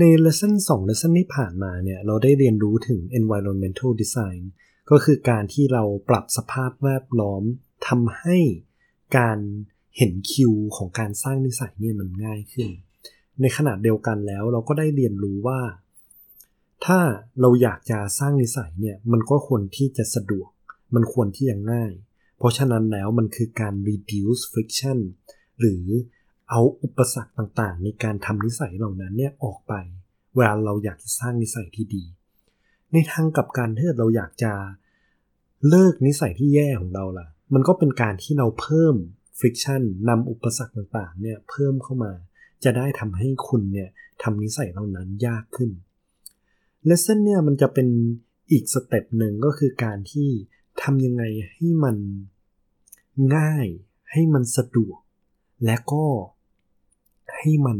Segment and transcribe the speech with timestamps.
[0.00, 4.40] ใน lesson 2 lesson ที่ผ่านมาเนี่ย เราได้เรียนรู้ถึง environmental design
[4.90, 7.42] ก็คือการที่เราปรับสภาพแวดล้อม
[7.88, 8.38] ทำให้
[9.18, 9.38] การ
[9.96, 12.68] เห็นคิวของการสร้างนิสัยเนี่ยมันง่ายขึ้น
[13.40, 15.60] ในขณะเดียวกันแล้วเราก็ได้เรียนรู้ว่า
[16.84, 17.00] ถ้า
[17.40, 20.50] เราอยากจะสร้างนิสัยเนี่ยมันก็ควรที่จะสะดวก
[20.94, 21.92] มันควรที่จะง่าย
[22.38, 24.98] เพราะฉะนั้นแล้วมันคือการ reduce friction
[25.60, 25.84] หรือ
[26.54, 29.72] เอาอุปสรรคต่างๆ ในการทำนิสัยเหล่านั้นเนี่ยออกไป
[30.34, 32.04] เวลาเราอยากจะสร้างนิสัยที่ดี
[32.92, 34.52] ในทางกลับกันถ้าเราอยากจะ
[35.68, 38.94] เลิกนิสัยที่แย่ของเราล่ะ มันก็เป็นการที่เราเพิ่ม
[39.38, 42.12] friction นำอุปสรรคต่างๆ เนี่ยเพิ่มเข้ามา
[42.64, 43.88] จะได้ทำให้คุณเนี่ย
[44.22, 45.70] ทำนิสัยเหล่านั้นยากขึ้น
[46.88, 47.88] lesson เนี่ยมันจะเป็น
[48.50, 50.28] อีก step หนึ่งก็คือการที่
[50.82, 51.96] ทำยังไงให้มัน
[53.36, 53.66] ง่าย
[54.10, 54.98] ให้มันสะดวก
[55.64, 56.04] และก็
[57.42, 57.78] ให้มัน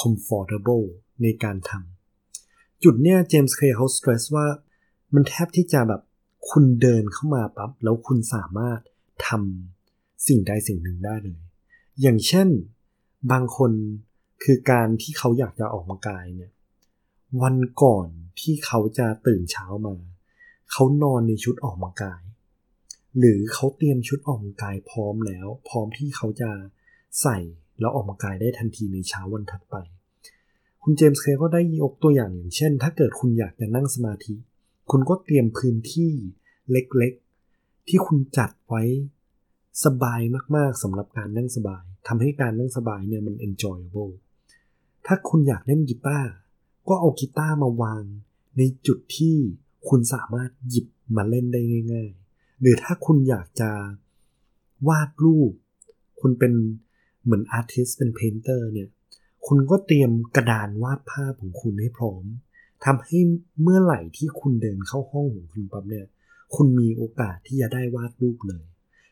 [0.00, 0.86] comfortable
[1.22, 4.46] ในการทำจุดเนี่ยเจมส์เคลเขาสเตรสว่า
[5.14, 6.02] มันแทบที่จะแบบ
[6.50, 8.80] คุณเดินเข้ามาปั๊บแล้วคุณสามารถ
[9.26, 11.40] ทำสิ่งใดสิ่งหนึ่งได้เลย
[12.00, 12.48] อย่างเช่น
[13.30, 13.72] บางคน
[14.42, 16.52] คือการที่เขาอยากจะออกกำลังกายเนี่ย
[17.42, 18.08] วันก่อน
[18.40, 19.94] ที่เขาจะตื่นเช้ามา
[20.72, 22.22] เขานอนในชุดออกกำลังกาย
[23.18, 26.50] หรือเขาเตรียมชุดออกกำลังกายพร้อมแล้ว พร้อมที่เขาจะ
[27.22, 27.38] ใส่
[27.80, 29.76] แล้วออกกำลังกายได้ทันทีในเช้าวันถัดไป
[30.82, 34.34] คุณเจมส์เคก็ได้ยกตัวอย่างอย่างเช่น ถ้าเกิดคุณอยากจะนั่งสมาธิ
[34.90, 36.12] คุณก็เตรียมพื้นที่
[36.70, 38.82] เล็กๆ ที่คุณจัดไว้
[39.84, 40.20] สบาย
[40.56, 44.12] มากๆสำหรับการนั่งสบายทำให้การนั่งสบายเนี่ยมัน enjoyable
[45.06, 46.30] ถ้าคุณอยากเล่นกีตาร์
[46.88, 48.02] ก็เอากีตาร์มาวาง
[48.58, 49.36] ในจุดที่
[49.88, 51.60] คุณสามารถหยิบมาเล่นได้
[51.92, 53.70] ง่าย ๆ หรือถ้าคุณอยากจะ
[54.88, 55.52] วาดรูป
[56.20, 56.52] คุณเป็น
[57.28, 58.88] เหมือน artist เป็น painter เนี่ย
[59.46, 62.24] คุณก็เตรียมกระดานวาดภาพของคุณให้พร้อม
[62.84, 63.18] ทำให้
[63.62, 66.06] เมื่อไหร่ที่คุณเดินเข้าห้องของคุณปั๊บเนี่ย
[66.54, 68.64] คุณมีโอกาสที่จะได้วาดรูปเลย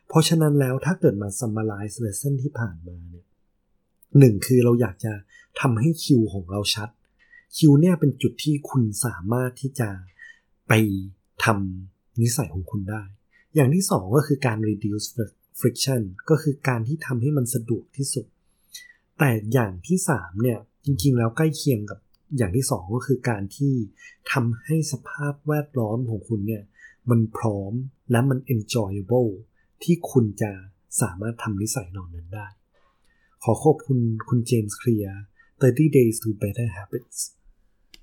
[0.08, 3.26] เพราะฉะนั้นแล้วถ้าเกิดมา summarize lesson ที่ผ่านมาเนี่ย
[4.18, 5.12] หนึ่งคือเราอยากจะ
[5.60, 6.88] ทำให้คิวของเราชัด
[7.56, 9.88] คิวเนี่ยเป็นจุดที่คุณสามารถที่จะ
[10.68, 10.72] ไป
[11.44, 13.02] ทำนิสัยของคุณได้
[13.54, 15.08] อย่างที่สองก็คือการ reduce
[15.60, 18.26] friction ก็คือการที่ทำให้มันสะดวกที่สุด
[19.18, 21.98] แต่อย่างที่สามเนี่ยจริงๆแล้วใกล้เคียงกับ
[22.36, 23.74] อย่างที่สองก็คือการที่
[24.32, 26.62] ทำให้สภาพแวดล้อมของคุณเนี่ย
[27.10, 27.72] มันพร้อม
[28.10, 29.30] และมัน enjoyable
[29.82, 30.52] ที่คุณจะ
[31.00, 32.46] สามารถทำนิสัยเหล่านั้นได้
[33.42, 35.20] ขอขอบคุณคุณเจมส์เคลียร์
[35.60, 37.18] 30 days to better habits